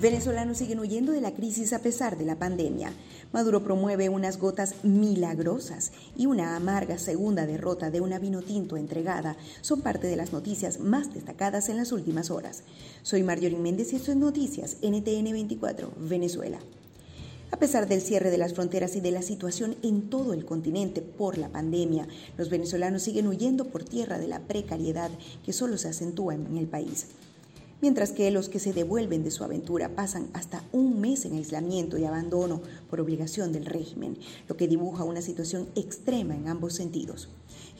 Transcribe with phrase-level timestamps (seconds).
[0.00, 2.92] Venezolanos siguen huyendo de la crisis a pesar de la pandemia.
[3.32, 9.36] Maduro promueve unas gotas milagrosas y una amarga segunda derrota de una vino tinto entregada
[9.60, 12.62] son parte de las noticias más destacadas en las últimas horas.
[13.02, 16.60] Soy Marjorie Méndez y esto es Noticias NTN 24, Venezuela.
[17.50, 21.02] A pesar del cierre de las fronteras y de la situación en todo el continente
[21.02, 25.10] por la pandemia, los venezolanos siguen huyendo por tierra de la precariedad
[25.44, 27.06] que solo se acentúa en el país
[27.80, 31.98] mientras que los que se devuelven de su aventura pasan hasta un mes en aislamiento
[31.98, 32.60] y abandono
[32.90, 37.28] por obligación del régimen, lo que dibuja una situación extrema en ambos sentidos.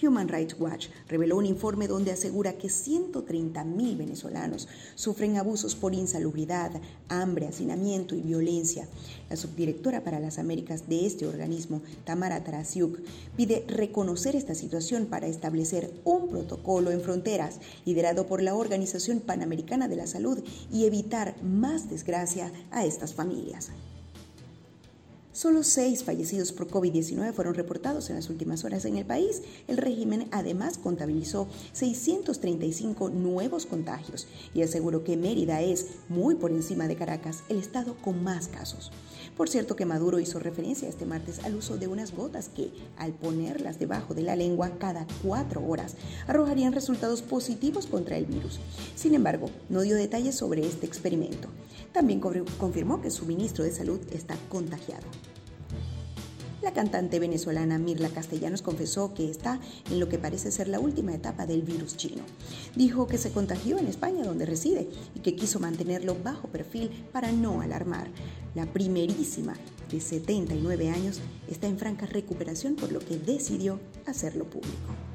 [0.01, 6.70] Human Rights Watch reveló un informe donde asegura que 130.000 venezolanos sufren abusos por insalubridad,
[7.09, 8.87] hambre, hacinamiento y violencia.
[9.28, 12.98] La subdirectora para las Américas de este organismo, Tamara Tarasiuk,
[13.37, 19.88] pide reconocer esta situación para establecer un protocolo en fronteras liderado por la Organización Panamericana
[19.88, 20.42] de la Salud
[20.73, 23.70] y evitar más desgracia a estas familias.
[25.39, 29.42] Solo seis fallecidos por COVID-19 fueron reportados en las últimas horas en el país.
[29.69, 36.89] El régimen además contabilizó 635 nuevos contagios y aseguró que Mérida es, muy por encima
[36.89, 38.91] de Caracas, el estado con más casos.
[39.36, 43.12] Por cierto que Maduro hizo referencia este martes al uso de unas gotas que, al
[43.12, 45.94] ponerlas debajo de la lengua cada cuatro horas,
[46.27, 48.59] arrojarían resultados positivos contra el virus.
[48.97, 51.48] Sin embargo, no dio detalles sobre este experimento.
[51.93, 55.07] También confirmó que su ministro de Salud está contagiado.
[56.61, 61.15] La cantante venezolana Mirla Castellanos confesó que está en lo que parece ser la última
[61.15, 62.23] etapa del virus chino.
[62.75, 67.31] Dijo que se contagió en España donde reside y que quiso mantenerlo bajo perfil para
[67.31, 68.09] no alarmar.
[68.56, 69.55] La primerísima,
[69.89, 75.08] de 79 años, está en franca recuperación por lo que decidió hacerlo público.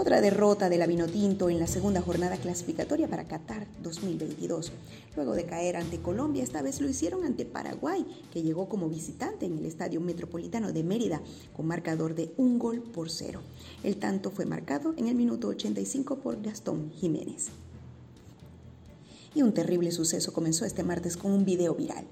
[0.00, 4.70] Otra derrota de la Vinotinto en la segunda jornada clasificatoria para Qatar 2022.
[5.16, 9.46] Luego de caer ante Colombia, esta vez lo hicieron ante Paraguay, que llegó como visitante
[9.46, 11.20] en el Estadio Metropolitano de Mérida
[11.52, 13.40] con marcador de un gol por cero.
[13.82, 17.48] El tanto fue marcado en el minuto 85 por Gastón Jiménez.
[19.42, 22.04] Un terrible suceso comenzó este martes con un video viral.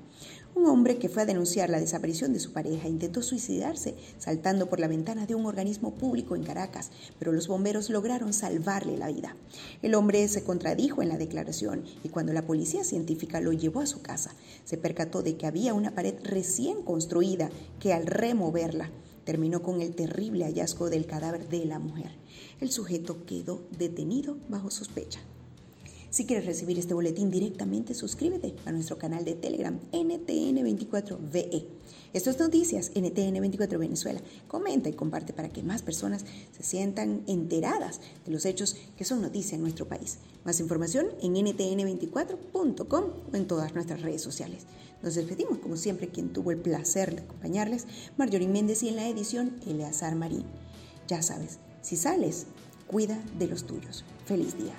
[0.54, 4.78] Un hombre que fue a denunciar la desaparición de su pareja intentó suicidarse saltando por
[4.78, 9.37] la ventana de un organismo público en Caracas, pero los bomberos lograron salvarle la vida.
[9.82, 13.87] El hombre se contradijo en la declaración y cuando la policía científica lo llevó a
[13.87, 14.31] su casa,
[14.64, 17.50] se percató de que había una pared recién construida
[17.81, 18.91] que al removerla
[19.25, 22.12] terminó con el terrible hallazgo del cadáver de la mujer.
[22.60, 25.20] El sujeto quedó detenido bajo sospecha.
[26.16, 31.66] Si quieres recibir este boletín directamente, suscríbete a nuestro canal de Telegram NTN24VE.
[32.15, 34.22] Esto es Noticias NTN24 Venezuela.
[34.49, 36.25] Comenta y comparte para que más personas
[36.56, 40.16] se sientan enteradas de los hechos que son noticia en nuestro país.
[40.47, 44.62] Más información en ntn24.com o en todas nuestras redes sociales.
[45.03, 49.06] Nos despedimos, como siempre, quien tuvo el placer de acompañarles, Marjorie Méndez y en la
[49.06, 50.44] edición Eleazar Marín.
[51.09, 52.47] Ya sabes, si sales,
[52.87, 54.03] cuida de los tuyos.
[54.25, 54.72] Feliz día.